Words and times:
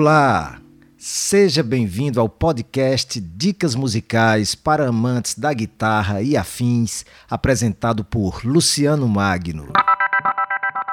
Olá! 0.00 0.60
Seja 0.96 1.60
bem-vindo 1.60 2.20
ao 2.20 2.28
podcast 2.28 3.20
Dicas 3.20 3.74
Musicais 3.74 4.54
para 4.54 4.86
Amantes 4.86 5.34
da 5.34 5.52
Guitarra 5.52 6.22
e 6.22 6.36
Afins, 6.36 7.04
apresentado 7.28 8.04
por 8.04 8.44
Luciano 8.44 9.08
Magno. 9.08 9.72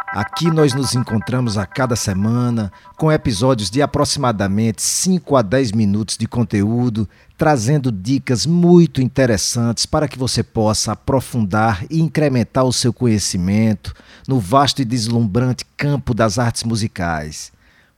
Aqui 0.07 0.49
nós 0.49 0.73
nos 0.73 0.95
encontramos 0.95 1.55
a 1.55 1.67
cada 1.67 1.95
semana 1.95 2.71
com 2.97 3.11
episódios 3.11 3.69
de 3.69 3.79
aproximadamente 3.79 4.81
5 4.81 5.35
a 5.35 5.43
10 5.43 5.73
minutos 5.73 6.17
de 6.17 6.27
conteúdo, 6.27 7.07
trazendo 7.37 7.91
dicas 7.91 8.47
muito 8.47 9.03
interessantes 9.03 9.85
para 9.85 10.07
que 10.07 10.17
você 10.17 10.41
possa 10.41 10.93
aprofundar 10.93 11.85
e 11.91 12.01
incrementar 12.01 12.65
o 12.65 12.73
seu 12.73 12.91
conhecimento 12.91 13.93
no 14.27 14.39
vasto 14.39 14.81
e 14.81 14.85
deslumbrante 14.85 15.63
campo 15.77 16.11
das 16.11 16.39
artes 16.39 16.63
musicais. 16.63 17.53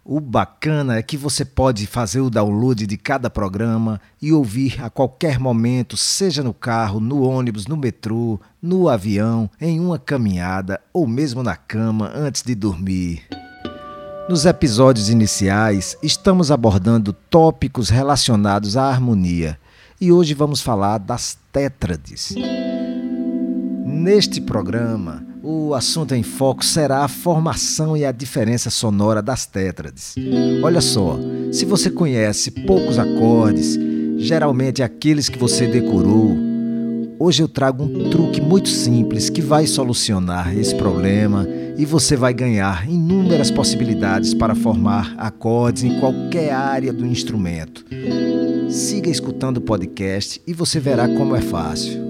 O 0.09 0.21
bacana 0.21 0.95
é 0.95 1.03
que 1.03 1.17
você 1.17 1.43
pode 1.43 1.85
fazer 1.85 2.21
o 2.21 2.29
download 2.29 2.88
de 2.88 2.95
cada 2.95 3.29
programa 3.29 3.99
e 4.21 4.31
ouvir 4.31 4.81
a 4.81 4.89
qualquer 4.89 5.38
momento, 5.38 5.98
seja 5.98 6.41
no 6.41 6.53
carro, 6.53 7.02
no 7.02 7.23
ônibus, 7.23 7.67
no 7.67 7.75
metrô, 7.75 8.39
no 8.62 8.88
avião, 8.88 9.49
em 9.59 9.81
uma 9.81 9.99
caminhada 9.99 10.79
ou 10.93 11.05
mesmo 11.05 11.43
na 11.43 11.57
cama 11.57 12.09
antes 12.15 12.41
de 12.41 12.55
dormir. 12.55 13.27
Nos 14.29 14.45
episódios 14.45 15.09
iniciais, 15.09 15.98
estamos 16.01 16.51
abordando 16.51 17.12
tópicos 17.12 17.89
relacionados 17.89 18.77
à 18.77 18.85
harmonia 18.85 19.59
e 19.99 20.09
hoje 20.09 20.34
vamos 20.34 20.62
falar 20.62 20.99
das 20.99 21.37
tétrades. 21.51 22.34
Neste 23.85 24.39
programa, 24.39 25.27
o 25.49 25.73
assunto 25.73 26.13
em 26.13 26.23
foco 26.23 26.65
será 26.65 27.05
a 27.05 27.07
formação 27.07 27.95
e 27.95 28.03
a 28.03 28.12
diferença 28.12 28.70
sonora 28.70 29.21
das 29.21 29.45
tétrades. 29.45 30.13
Olha 30.62 30.81
só, 30.81 31.17
se 31.54 31.63
você 31.63 31.89
conhece 31.89 32.51
poucos 32.51 32.99
acordes, 32.99 33.79
geralmente 34.17 34.84
aqueles 34.84 35.29
que 35.29 35.37
você 35.37 35.65
decorou, 35.65 36.35
hoje 37.17 37.43
eu 37.43 37.48
trago 37.48 37.85
um 37.85 38.09
truque 38.09 38.41
muito 38.41 38.67
simples 38.67 39.29
que 39.29 39.41
vai 39.41 39.65
solucionar 39.65 40.54
esse 40.54 40.76
problema 40.76 41.48
e 41.77 41.85
você 41.85 42.17
vai 42.17 42.34
ganhar 42.34 42.85
inúmeras 42.89 43.49
possibilidades 43.49 44.34
para 44.34 44.54
formar 44.54 45.15
acordes 45.17 45.84
em 45.84 45.98
qualquer 46.01 46.51
área 46.51 46.91
do 46.91 47.05
instrumento. 47.05 47.85
Siga 48.70 49.09
escutando 49.09 49.57
o 49.57 49.61
podcast 49.61 50.41
e 50.45 50.54
você 50.54 50.77
verá 50.77 51.07
como 51.07 51.37
é 51.37 51.41
fácil. 51.41 52.07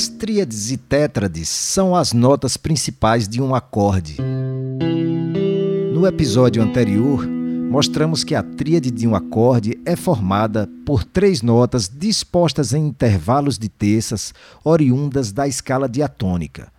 As 0.00 0.08
tríades 0.08 0.70
e 0.70 0.78
tétrades 0.78 1.50
são 1.50 1.94
as 1.94 2.14
notas 2.14 2.56
principais 2.56 3.28
de 3.28 3.38
um 3.42 3.54
acorde. 3.54 4.16
No 5.92 6.06
episódio 6.06 6.62
anterior, 6.62 7.26
mostramos 7.28 8.24
que 8.24 8.34
a 8.34 8.42
tríade 8.42 8.90
de 8.90 9.06
um 9.06 9.14
acorde 9.14 9.78
é 9.84 9.94
formada 9.94 10.66
por 10.86 11.04
três 11.04 11.42
notas 11.42 11.86
dispostas 11.86 12.72
em 12.72 12.86
intervalos 12.86 13.58
de 13.58 13.68
terças 13.68 14.32
oriundas 14.64 15.32
da 15.32 15.46
escala 15.46 15.86
diatônica. 15.86 16.72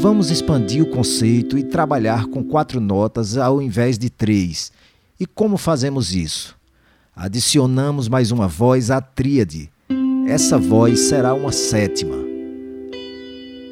Vamos 0.00 0.30
expandir 0.30 0.82
o 0.82 0.90
conceito 0.90 1.58
e 1.58 1.62
trabalhar 1.62 2.24
com 2.24 2.42
quatro 2.42 2.80
notas 2.80 3.36
ao 3.36 3.60
invés 3.60 3.98
de 3.98 4.08
três. 4.08 4.72
E 5.20 5.26
como 5.26 5.58
fazemos 5.58 6.14
isso? 6.14 6.56
Adicionamos 7.14 8.08
mais 8.08 8.30
uma 8.30 8.48
voz 8.48 8.90
à 8.90 8.98
tríade. 8.98 9.70
Essa 10.26 10.56
voz 10.56 11.00
será 11.00 11.34
uma 11.34 11.52
sétima. 11.52 12.29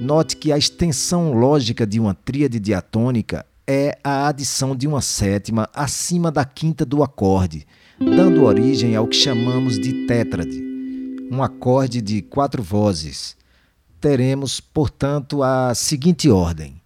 Note 0.00 0.36
que 0.36 0.52
a 0.52 0.58
extensão 0.58 1.32
lógica 1.32 1.84
de 1.84 1.98
uma 1.98 2.14
tríade 2.14 2.60
diatônica 2.60 3.44
é 3.66 3.98
a 4.04 4.28
adição 4.28 4.76
de 4.76 4.86
uma 4.86 5.02
sétima 5.02 5.68
acima 5.74 6.30
da 6.30 6.44
quinta 6.44 6.86
do 6.86 7.02
acorde, 7.02 7.66
dando 7.98 8.44
origem 8.44 8.94
ao 8.94 9.08
que 9.08 9.16
chamamos 9.16 9.76
de 9.76 10.06
tétrade, 10.06 10.62
um 11.30 11.42
acorde 11.42 12.00
de 12.00 12.22
quatro 12.22 12.62
vozes. 12.62 13.36
Teremos, 14.00 14.60
portanto, 14.60 15.42
a 15.42 15.74
seguinte 15.74 16.30
ordem: 16.30 16.80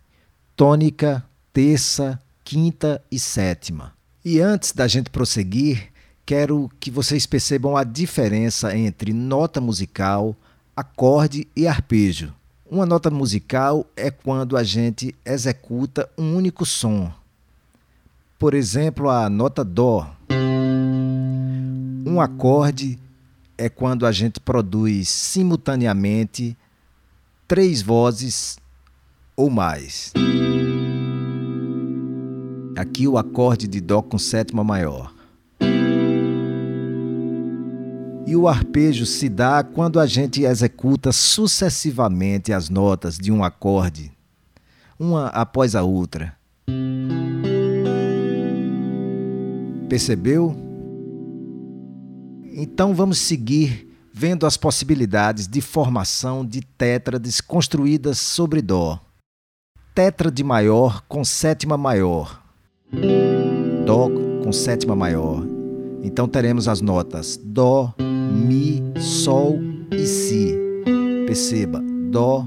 tônica, 0.56 1.22
terça, 1.52 2.18
quinta 2.42 3.02
e 3.10 3.18
sétima. 3.18 3.92
E 4.24 4.40
antes 4.40 4.72
da 4.72 4.88
gente 4.88 5.10
prosseguir, 5.10 5.90
quero 6.24 6.70
que 6.80 6.90
vocês 6.90 7.26
percebam 7.26 7.76
a 7.76 7.84
diferença 7.84 8.74
entre 8.74 9.12
nota 9.12 9.60
musical, 9.60 10.34
acorde 10.74 11.46
e 11.54 11.68
arpejo. 11.68 12.32
Uma 12.72 12.86
nota 12.86 13.10
musical 13.10 13.86
é 13.94 14.10
quando 14.10 14.56
a 14.56 14.64
gente 14.64 15.14
executa 15.26 16.08
um 16.16 16.34
único 16.34 16.64
som. 16.64 17.12
Por 18.38 18.54
exemplo, 18.54 19.10
a 19.10 19.28
nota 19.28 19.62
Dó. 19.62 20.10
Um 22.06 22.18
acorde 22.18 22.98
é 23.58 23.68
quando 23.68 24.06
a 24.06 24.10
gente 24.10 24.40
produz 24.40 25.10
simultaneamente 25.10 26.56
três 27.46 27.82
vozes 27.82 28.56
ou 29.36 29.50
mais. 29.50 30.14
Aqui 32.74 33.06
o 33.06 33.18
acorde 33.18 33.68
de 33.68 33.82
Dó 33.82 34.00
com 34.00 34.16
sétima 34.16 34.64
maior. 34.64 35.12
E 38.32 38.36
o 38.36 38.48
arpejo 38.48 39.04
se 39.04 39.28
dá 39.28 39.62
quando 39.62 40.00
a 40.00 40.06
gente 40.06 40.42
executa 40.42 41.12
sucessivamente 41.12 42.50
as 42.50 42.70
notas 42.70 43.18
de 43.18 43.30
um 43.30 43.44
acorde, 43.44 44.10
uma 44.98 45.26
após 45.26 45.76
a 45.76 45.82
outra. 45.82 46.34
Percebeu? 49.86 50.56
Então 52.54 52.94
vamos 52.94 53.18
seguir 53.18 53.94
vendo 54.14 54.46
as 54.46 54.56
possibilidades 54.56 55.46
de 55.46 55.60
formação 55.60 56.42
de 56.42 56.62
tétrades 56.62 57.38
construídas 57.38 58.16
sobre 58.16 58.62
Dó. 58.62 58.98
Tétrade 59.94 60.42
maior 60.42 61.02
com 61.06 61.22
sétima 61.22 61.76
maior. 61.76 62.42
Dó 63.84 64.08
com 64.42 64.50
sétima 64.50 64.96
maior. 64.96 65.44
Então 66.02 66.26
teremos 66.26 66.66
as 66.66 66.80
notas 66.80 67.38
Dó, 67.44 67.94
Mi, 68.32 68.82
Sol 68.98 69.58
e 69.90 70.06
Si. 70.06 70.56
Perceba, 71.26 71.80
Dó, 72.10 72.46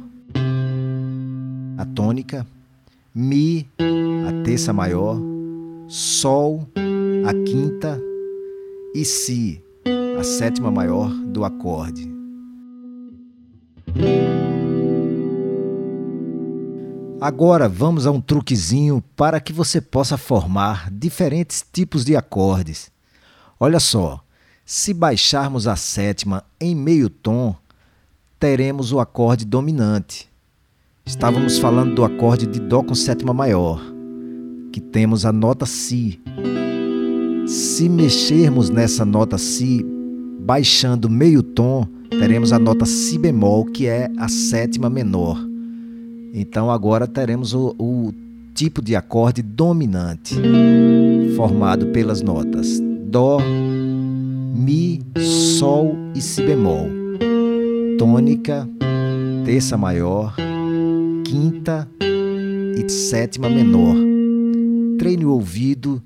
a 1.78 1.86
tônica, 1.86 2.46
Mi, 3.14 3.68
a 3.80 4.44
terça 4.44 4.74
maior, 4.74 5.18
Sol, 5.88 6.68
a 7.26 7.34
quinta 7.46 8.02
e 8.94 9.06
Si, 9.06 9.62
a 10.20 10.24
sétima 10.24 10.72
maior 10.72 11.10
do 11.10 11.46
acorde. 11.46 12.14
Agora 17.22 17.68
vamos 17.68 18.06
a 18.06 18.12
um 18.12 18.22
truquezinho 18.22 19.04
para 19.16 19.40
que 19.40 19.54
você 19.54 19.80
possa 19.80 20.18
formar 20.18 20.92
diferentes 20.92 21.66
tipos 21.72 22.04
de 22.06 22.16
acordes. 22.16 22.92
Olha 23.60 23.80
só, 23.80 24.25
se 24.66 24.96
baixarmos 24.96 25.68
a 25.68 25.76
sétima 25.76 26.44
em 26.60 26.76
meio 26.76 27.08
tom, 27.08 27.56
teremos 28.40 28.92
o 28.92 29.00
acorde 29.00 29.46
dominante. 29.46 30.28
Estávamos 31.06 31.60
falando 31.60 31.94
do 31.94 32.04
acorde 32.04 32.48
de 32.48 32.60
Dó 32.60 32.82
com 32.82 32.96
sétima 32.96 33.32
maior, 33.32 33.80
que 34.74 34.82
temos 34.82 35.24
a 35.24 35.32
nota 35.32 35.68
Si. 35.68 36.20
Se 37.46 37.88
mexermos 37.88 38.72
nessa 38.72 39.06
nota 39.06 39.38
Si, 39.38 39.86
baixando 40.40 41.08
meio 41.12 41.44
tom, 41.44 41.88
teremos 42.10 42.52
a 42.52 42.58
nota 42.58 42.86
Si 42.86 43.20
bemol, 43.20 43.66
que 43.66 43.86
é 43.86 44.10
a 44.18 44.28
sétima 44.28 44.90
menor. 44.90 45.38
Então 46.34 46.72
agora 46.72 47.06
teremos 47.06 47.54
o, 47.54 47.76
o 47.78 48.12
tipo 48.56 48.82
de 48.82 48.96
acorde 48.96 49.44
dominante, 49.44 50.36
formado 51.36 51.86
pelas 51.88 52.24
notas 52.24 52.80
Dó, 53.16 53.38
Mi, 54.58 55.02
Sol 55.60 55.98
e 56.16 56.22
Si 56.22 56.42
bemol, 56.42 56.88
tônica, 58.00 58.66
terça 59.44 59.78
maior, 59.78 60.34
quinta 61.26 61.86
e 62.00 62.90
sétima 62.90 63.50
menor. 63.50 63.98
Treine 64.98 65.26
o 65.26 65.32
ouvido 65.32 66.02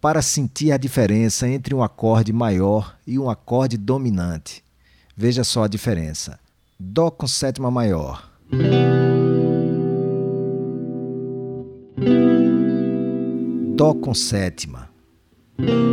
para 0.00 0.22
sentir 0.22 0.72
a 0.72 0.78
diferença 0.78 1.46
entre 1.46 1.74
um 1.74 1.82
acorde 1.82 2.32
maior 2.32 2.96
e 3.06 3.18
um 3.18 3.28
acorde 3.28 3.76
dominante. 3.76 4.64
Veja 5.14 5.44
só 5.44 5.64
a 5.64 5.68
diferença. 5.68 6.40
Dó 6.80 7.10
com 7.10 7.26
sétima 7.26 7.70
maior. 7.70 8.26
Dó 13.76 13.92
com 13.92 14.14
sétima, 14.14 14.88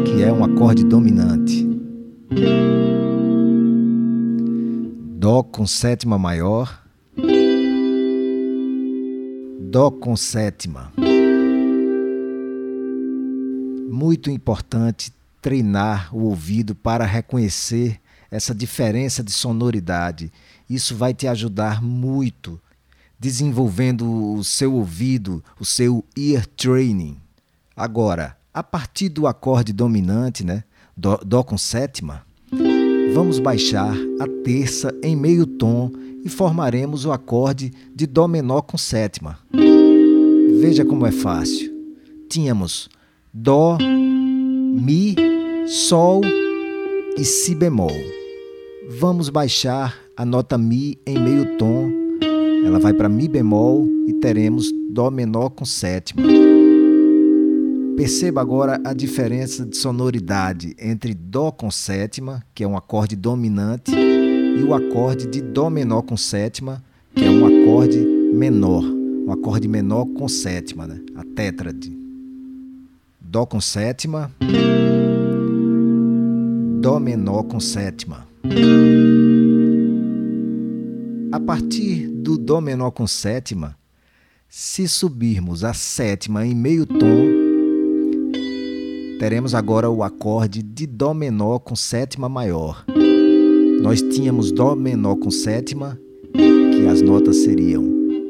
que 0.05 0.23
é 0.23 0.31
um 0.31 0.45
acorde 0.45 0.85
dominante. 0.85 1.68
Dó 5.17 5.41
com 5.41 5.65
sétima 5.65 6.19
maior, 6.19 6.83
Dó 9.71 9.89
com 9.89 10.15
sétima, 10.15 10.93
muito 13.89 14.29
importante 14.29 15.11
treinar 15.41 16.15
o 16.15 16.25
ouvido 16.25 16.75
para 16.75 17.03
reconhecer 17.03 17.99
essa 18.29 18.53
diferença 18.53 19.23
de 19.23 19.31
sonoridade. 19.31 20.31
Isso 20.69 20.95
vai 20.95 21.15
te 21.15 21.27
ajudar 21.27 21.81
muito 21.81 22.61
desenvolvendo 23.19 24.35
o 24.35 24.43
seu 24.43 24.75
ouvido, 24.75 25.43
o 25.59 25.65
seu 25.65 26.05
ear 26.15 26.45
training. 26.45 27.17
Agora, 27.75 28.37
a 28.53 28.61
partir 28.61 29.09
do 29.09 29.25
acorde 29.25 29.73
dominante, 29.73 30.43
né, 30.43 30.63
dó, 30.99 31.17
dó 31.25 31.43
com 31.43 31.57
sétima, 31.57 32.23
vamos 33.13 33.39
baixar 33.39 33.95
a 34.19 34.27
terça 34.43 34.93
em 35.01 35.15
meio 35.15 35.45
tom 35.45 35.91
e 36.23 36.29
formaremos 36.29 37.05
o 37.05 37.11
acorde 37.11 37.71
de 37.95 38.05
dó 38.05 38.27
menor 38.27 38.63
com 38.63 38.77
sétima. 38.77 39.39
Veja 40.59 40.83
como 40.83 41.05
é 41.05 41.11
fácil. 41.11 41.73
Tínhamos 42.29 42.89
dó, 43.33 43.77
mi, 43.79 45.15
sol 45.67 46.21
e 47.17 47.23
si 47.23 47.55
bemol. 47.55 47.95
Vamos 48.99 49.29
baixar 49.29 49.97
a 50.17 50.25
nota 50.25 50.57
mi 50.57 50.97
em 51.05 51.17
meio 51.17 51.57
tom. 51.57 51.89
Ela 52.65 52.77
vai 52.77 52.93
para 52.93 53.07
mi 53.07 53.29
bemol 53.29 53.87
e 54.05 54.13
teremos 54.13 54.69
dó 54.91 55.09
menor 55.09 55.51
com 55.51 55.63
sétima. 55.63 56.38
Perceba 57.99 58.39
agora 58.39 58.79
a 58.85 58.93
diferença 58.93 59.65
de 59.65 59.75
sonoridade 59.75 60.73
entre 60.79 61.13
Dó 61.13 61.51
com 61.51 61.69
sétima, 61.69 62.41
que 62.55 62.63
é 62.63 62.67
um 62.67 62.77
acorde 62.77 63.13
dominante, 63.13 63.91
e 63.93 64.63
o 64.63 64.73
acorde 64.73 65.27
de 65.27 65.41
Dó 65.41 65.69
menor 65.69 66.03
com 66.03 66.15
sétima, 66.15 66.81
que 67.13 67.25
é 67.25 67.29
um 67.29 67.45
acorde 67.45 67.97
menor, 67.97 68.85
um 68.85 69.29
acorde 69.33 69.67
menor 69.67 70.05
com 70.17 70.29
sétima, 70.29 70.87
né? 70.87 70.97
a 71.13 71.25
tétrade. 71.35 71.91
Dó 73.19 73.45
com 73.45 73.59
sétima, 73.59 74.31
Dó 76.79 77.01
menor 77.01 77.43
com 77.43 77.59
sétima. 77.59 78.25
A 81.33 81.39
partir 81.41 82.07
do 82.07 82.37
Dó 82.37 82.61
menor 82.61 82.91
com 82.91 83.05
sétima, 83.05 83.77
se 84.47 84.87
subirmos 84.87 85.65
a 85.65 85.73
sétima 85.73 86.45
em 86.45 86.55
meio 86.55 86.85
tom, 86.85 87.38
teremos 89.19 89.53
agora 89.53 89.89
o 89.89 90.01
acorde 90.01 90.63
de 90.63 90.87
Dó 90.87 91.13
menor 91.13 91.59
com 91.59 91.75
sétima 91.75 92.29
maior. 92.29 92.85
Nós 93.81 94.01
tínhamos 94.01 94.49
Dó 94.49 94.75
menor 94.75 95.17
com 95.17 95.29
sétima, 95.29 95.99
que 96.33 96.87
as 96.87 97.01
notas 97.01 97.35
seriam 97.35 97.83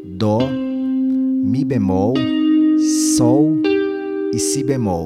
Dó, 0.04 0.40
Mi 0.50 1.64
bemol, 1.64 2.16
Sol 3.16 3.62
e 4.34 4.40
Si 4.40 4.64
bemol. 4.64 5.06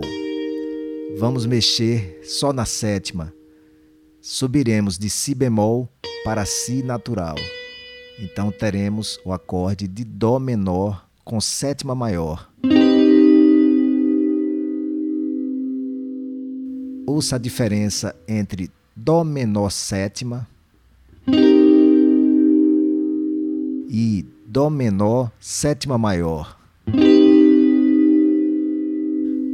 Vamos 1.19 1.45
mexer 1.45 2.21
só 2.24 2.53
na 2.53 2.63
sétima. 2.63 3.33
Subiremos 4.21 4.97
de 4.97 5.09
Si 5.09 5.35
bemol 5.35 5.89
para 6.24 6.45
Si 6.45 6.81
natural. 6.81 7.35
Então 8.18 8.51
teremos 8.51 9.19
o 9.25 9.33
acorde 9.33 9.85
de 9.85 10.06
Dó 10.06 10.39
menor 10.39 11.06
com 11.25 11.41
sétima 11.41 11.94
maior. 11.94 12.50
Ouça 17.06 17.36
a 17.36 17.40
diferença 17.40 18.16
entre 18.28 18.72
Dó 18.96 19.24
menor 19.26 19.72
sétima 19.72 20.48
e 23.90 24.26
Dó 24.48 24.70
menor 24.70 25.32
sétima 25.40 25.98
maior. 25.98 26.58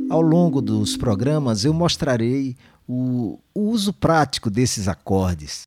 Ao 0.09 0.21
longo 0.21 0.61
dos 0.61 0.95
programas 0.95 1.65
eu 1.65 1.73
mostrarei 1.73 2.55
o, 2.87 3.39
uso 3.55 3.93
prático 3.93 4.49
desses 4.49 4.87
acordes. 4.87 5.63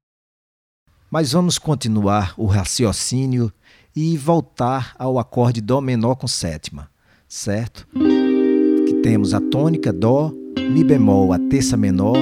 Mas 1.11 1.33
vamos 1.33 1.59
continuar 1.59 2.35
o 2.37 2.47
raciocínio 2.47 3.53
e 3.95 4.17
voltar 4.17 4.95
ao 4.99 5.19
acorde 5.19 5.61
Dó 5.61 5.81
menor 5.81 6.15
com 6.15 6.29
sétima, 6.29 6.89
certo? 7.29 7.87
Que 7.93 9.01
temos 9.03 9.35
a 9.35 9.41
tônica 9.41 9.93
Dó, 9.93 10.33
Mi 10.59 10.85
bemol, 10.85 11.33
a 11.33 11.39
terça 11.39 11.77
menor, 11.77 12.17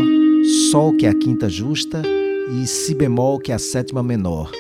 Sol, 0.71 0.97
que 0.97 1.06
é 1.06 1.11
a 1.11 1.15
quinta 1.15 1.49
justa, 1.49 2.03
e 2.53 2.67
Si 2.67 2.94
bemol, 2.94 3.38
que 3.38 3.53
é 3.53 3.55
a 3.55 3.59
sétima 3.59 4.03
menor. 4.03 4.50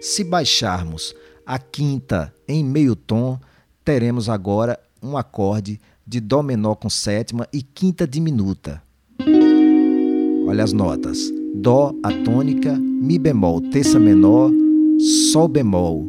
Se 0.00 0.24
baixarmos 0.24 1.14
a 1.46 1.58
quinta 1.58 2.34
em 2.46 2.64
meio 2.64 2.94
tom, 2.94 3.38
teremos 3.84 4.28
agora 4.28 4.78
um 5.02 5.16
acorde 5.16 5.80
de 6.06 6.20
Dó 6.20 6.42
menor 6.42 6.76
com 6.76 6.90
sétima 6.90 7.46
e 7.52 7.62
quinta 7.62 8.06
diminuta. 8.06 8.82
Olha 10.46 10.64
as 10.64 10.72
notas: 10.72 11.18
Dó, 11.54 11.94
a 12.02 12.12
tônica, 12.24 12.74
Mi 12.74 13.18
bemol, 13.18 13.60
terça 13.70 13.98
menor, 13.98 14.50
Sol 15.32 15.48
bemol, 15.48 16.06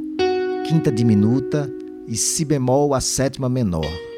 quinta 0.68 0.92
diminuta 0.92 1.72
e 2.08 2.16
Si 2.16 2.44
bemol, 2.44 2.94
a 2.94 3.02
sétima 3.02 3.48
menor. 3.48 4.13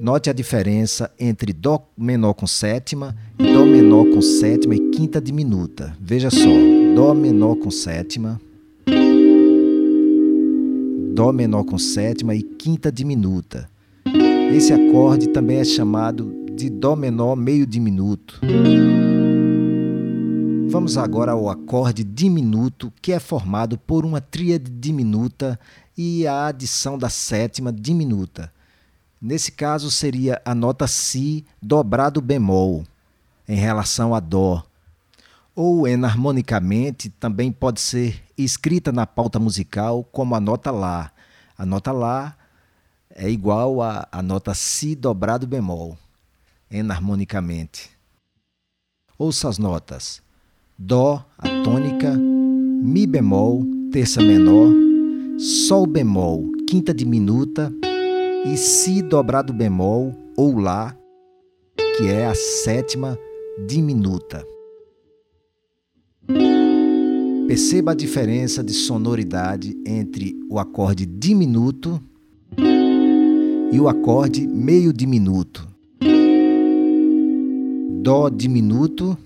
Note 0.00 0.28
a 0.28 0.32
diferença 0.32 1.10
entre 1.18 1.52
Dó 1.52 1.88
menor 1.96 2.34
com 2.34 2.48
sétima 2.48 3.14
Dó 3.38 3.64
menor 3.64 4.06
com 4.12 4.20
sétima 4.20 4.74
e 4.74 4.90
quinta 4.90 5.20
diminuta. 5.20 5.96
Veja 6.00 6.30
só: 6.30 6.48
Dó 6.96 7.14
menor 7.14 7.56
com 7.56 7.70
sétima, 7.70 8.40
Dó 11.14 11.32
menor 11.32 11.64
com 11.64 11.78
sétima 11.78 12.34
e 12.34 12.42
quinta 12.42 12.90
diminuta. 12.90 13.70
Esse 14.52 14.72
acorde 14.72 15.28
também 15.28 15.58
é 15.58 15.64
chamado 15.64 16.34
de 16.52 16.68
Dó 16.68 16.96
menor 16.96 17.36
meio 17.36 17.64
diminuto. 17.64 18.40
Vamos 20.68 20.98
agora 20.98 21.30
ao 21.30 21.48
acorde 21.48 22.02
diminuto, 22.02 22.92
que 23.00 23.12
é 23.12 23.20
formado 23.20 23.78
por 23.78 24.04
uma 24.04 24.20
tríade 24.20 24.68
diminuta 24.70 25.58
e 25.96 26.26
a 26.26 26.46
adição 26.46 26.98
da 26.98 27.08
sétima 27.08 27.72
diminuta. 27.72 28.53
Nesse 29.24 29.52
caso, 29.52 29.90
seria 29.90 30.42
a 30.44 30.54
nota 30.54 30.86
Si 30.86 31.46
dobrado 31.62 32.20
bemol 32.20 32.84
em 33.48 33.56
relação 33.56 34.14
a 34.14 34.20
Dó. 34.20 34.62
Ou 35.56 35.88
enarmonicamente 35.88 37.08
também 37.08 37.50
pode 37.50 37.80
ser 37.80 38.22
escrita 38.36 38.92
na 38.92 39.06
pauta 39.06 39.38
musical 39.38 40.04
como 40.12 40.34
a 40.34 40.40
nota 40.40 40.70
Lá. 40.70 41.10
A 41.56 41.64
nota 41.64 41.90
Lá 41.90 42.36
é 43.08 43.30
igual 43.30 43.80
a, 43.80 44.06
a 44.12 44.20
nota 44.20 44.52
Si 44.52 44.94
dobrado 44.94 45.46
bemol, 45.46 45.96
enarmonicamente. 46.70 47.92
Ouça 49.16 49.48
as 49.48 49.56
notas: 49.56 50.20
Dó, 50.78 51.24
a 51.38 51.48
tônica, 51.64 52.12
Mi 52.12 53.06
bemol, 53.06 53.64
terça 53.90 54.20
menor, 54.20 54.70
Sol 55.38 55.86
bemol, 55.86 56.44
quinta 56.68 56.92
diminuta 56.92 57.72
e 58.44 58.56
Si 58.58 59.00
dobrado 59.00 59.52
bemol 59.52 60.12
ou 60.36 60.58
Lá, 60.58 60.94
que 61.96 62.08
é 62.08 62.26
a 62.26 62.34
sétima 62.34 63.18
diminuta. 63.66 64.44
Perceba 67.46 67.92
a 67.92 67.94
diferença 67.94 68.62
de 68.62 68.72
sonoridade 68.72 69.76
entre 69.86 70.34
o 70.50 70.58
acorde 70.58 71.06
diminuto 71.06 72.02
e 73.72 73.80
o 73.80 73.88
acorde 73.88 74.46
meio 74.46 74.92
diminuto. 74.92 75.66
Dó 78.02 78.28
diminuto, 78.28 79.16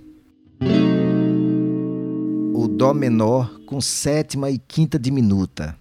o 2.55 2.69
Dó 2.69 2.95
menor 2.95 3.61
com 3.67 3.81
sétima 3.81 4.51
e 4.51 4.59
quinta 4.59 4.99
diminuta, 4.99 5.77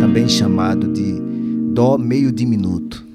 também 0.00 0.28
chamado 0.28 0.90
de 0.92 1.27
Dó 1.78 1.96
meio 1.96 2.32
diminuto. 2.32 3.06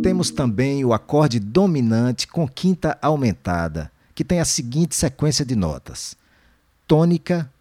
Temos 0.00 0.30
também 0.30 0.84
o 0.84 0.92
acorde 0.92 1.40
dominante 1.40 2.28
com 2.28 2.46
quinta 2.46 2.96
aumentada, 3.02 3.90
que 4.14 4.24
tem 4.24 4.38
a 4.38 4.44
seguinte 4.44 4.94
sequência 4.94 5.44
de 5.44 5.56
notas: 5.56 6.16
tônica, 6.86 7.52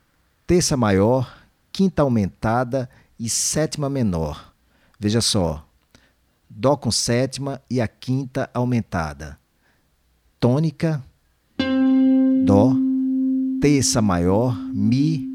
terça 0.46 0.78
maior, 0.78 1.36
quinta 1.72 2.04
aumentada 2.04 2.88
e 3.20 3.28
sétima 3.28 3.90
menor. 3.90 4.54
Veja 5.00 5.20
só: 5.20 5.66
Dó 6.48 6.78
com 6.78 6.92
sétima 6.92 7.60
e 7.72 7.82
a 7.82 7.88
quinta 7.88 8.52
aumentada. 8.54 9.40
Tônica, 10.40 11.04
Dó, 12.46 12.76
terça 13.60 14.00
maior, 14.00 14.56
Mi, 14.72 15.34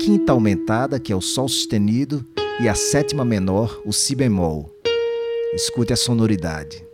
quinta 0.00 0.32
aumentada, 0.32 0.98
que 0.98 1.12
é 1.12 1.16
o 1.16 1.20
Sol 1.20 1.48
sustenido, 1.48 2.33
e 2.60 2.68
a 2.68 2.74
sétima 2.74 3.24
menor, 3.24 3.82
o 3.84 3.92
Si 3.92 4.14
bemol. 4.14 4.70
Escute 5.54 5.92
a 5.92 5.96
sonoridade. 5.96 6.84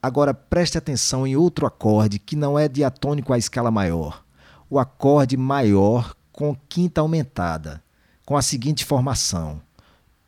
Agora 0.00 0.34
preste 0.34 0.78
atenção 0.78 1.26
em 1.26 1.36
outro 1.36 1.66
acorde 1.66 2.18
que 2.18 2.34
não 2.34 2.58
é 2.58 2.68
diatônico 2.68 3.32
à 3.32 3.38
escala 3.38 3.70
maior. 3.70 4.24
O 4.68 4.78
acorde 4.78 5.36
maior 5.36 6.14
com 6.32 6.56
quinta 6.68 7.00
aumentada, 7.00 7.82
com 8.24 8.36
a 8.36 8.42
seguinte 8.42 8.84
formação: 8.84 9.60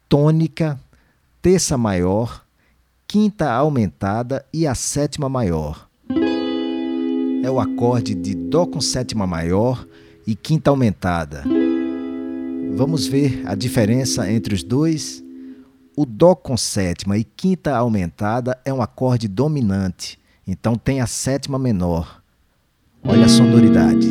tônica, 0.09 0.79
terça 1.41 1.77
maior, 1.77 2.45
quinta 3.07 3.51
aumentada 3.53 4.45
e 4.53 4.67
a 4.67 4.75
sétima 4.75 5.29
maior. 5.29 5.89
É 7.45 7.51
o 7.51 7.61
acorde 7.61 8.15
de 8.15 8.35
Dó 8.35 8.65
com 8.65 8.81
sétima 8.81 9.27
maior 9.27 9.87
e 10.27 10.35
quinta 10.35 10.71
aumentada. 10.71 11.45
Vamos 12.75 13.07
ver 13.07 13.43
a 13.45 13.55
diferença 13.55 14.33
entre 14.33 14.55
os 14.55 14.63
dois? 14.63 15.23
O 15.95 16.07
Dó 16.07 16.35
com 16.35 16.57
sétima 16.57 17.19
e 17.19 17.23
quinta 17.23 17.77
aumentada 17.77 18.59
é 18.65 18.73
um 18.73 18.81
acorde 18.81 19.29
dominante, 19.29 20.19
então 20.47 20.75
tem 20.75 21.03
a 21.03 21.07
sétima 21.07 21.59
menor. 21.59 22.23
Olha 23.07 23.27
a 23.27 23.29
sonoridade. 23.29 24.11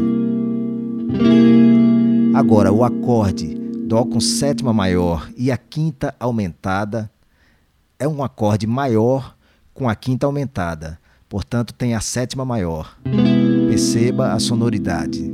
Agora, 2.36 2.72
o 2.72 2.84
acorde 2.84 3.56
Dó 3.88 4.06
com 4.06 4.20
sétima 4.20 4.72
maior 4.72 5.28
e 5.36 5.52
a 5.52 5.58
quinta 5.58 6.14
aumentada 6.20 7.10
é 7.98 8.08
um 8.08 8.24
acorde 8.24 8.68
maior 8.68 9.36
com 9.74 9.90
a 9.90 9.96
quinta 9.96 10.28
aumentada, 10.28 11.00
portanto, 11.34 11.74
tem 11.74 11.96
a 11.96 12.00
sétima 12.00 12.46
maior. 12.46 12.96
Perceba 13.68 14.34
a 14.34 14.40
sonoridade. 14.40 15.34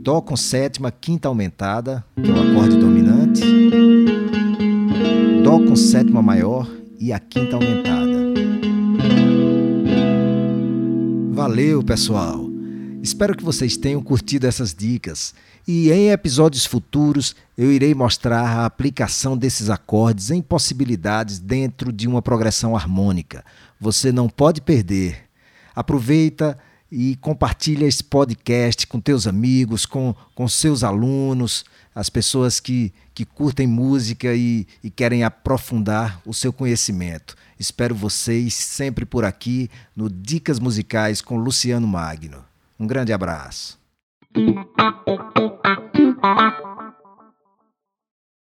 Dó 0.00 0.22
com 0.22 0.34
sétima, 0.34 0.90
quinta 0.90 1.28
aumentada, 1.28 2.02
que 2.16 2.30
é 2.30 2.32
o 2.32 2.40
acorde 2.40 2.78
dominante. 2.78 3.42
Dó 5.44 5.58
com 5.58 5.76
sétima 5.76 6.22
maior 6.22 6.66
e 6.98 7.12
a 7.12 7.18
quinta 7.18 7.56
aumentada. 7.56 8.16
Valeu, 11.30 11.82
pessoal! 11.82 12.47
Espero 13.02 13.36
que 13.36 13.44
vocês 13.44 13.76
tenham 13.76 14.02
curtido 14.02 14.46
essas 14.46 14.74
dicas 14.74 15.32
e 15.66 15.90
em 15.90 16.10
episódios 16.10 16.64
futuros 16.64 17.36
eu 17.56 17.70
irei 17.70 17.94
mostrar 17.94 18.42
a 18.42 18.64
aplicação 18.64 19.36
desses 19.36 19.70
acordes 19.70 20.30
em 20.30 20.42
possibilidades 20.42 21.38
dentro 21.38 21.92
de 21.92 22.08
uma 22.08 22.20
progressão 22.20 22.74
harmônica. 22.74 23.44
Você 23.80 24.10
não 24.10 24.28
pode 24.28 24.60
perder. 24.60 25.28
Aproveita 25.76 26.58
e 26.90 27.16
compartilha 27.16 27.86
esse 27.86 28.02
podcast 28.02 28.86
com 28.86 28.98
teus 28.98 29.26
amigos, 29.26 29.84
com, 29.86 30.14
com 30.34 30.48
seus 30.48 30.82
alunos, 30.82 31.64
as 31.94 32.08
pessoas 32.08 32.58
que, 32.58 32.92
que 33.14 33.24
curtem 33.24 33.66
música 33.66 34.34
e, 34.34 34.66
e 34.82 34.90
querem 34.90 35.22
aprofundar 35.22 36.20
o 36.26 36.32
seu 36.32 36.52
conhecimento. 36.52 37.36
Espero 37.60 37.94
vocês 37.94 38.54
sempre 38.54 39.04
por 39.04 39.24
aqui 39.24 39.70
no 39.94 40.08
Dicas 40.08 40.58
Musicais 40.58 41.20
com 41.20 41.36
Luciano 41.36 41.86
Magno. 41.86 42.47
Um 42.78 42.86
grande 42.86 43.12
abraço. 43.12 43.78